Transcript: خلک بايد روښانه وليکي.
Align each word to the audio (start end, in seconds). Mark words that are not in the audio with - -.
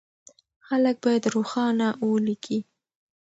خلک 0.67 0.95
بايد 1.03 1.23
روښانه 1.35 1.87
وليکي. 2.09 2.59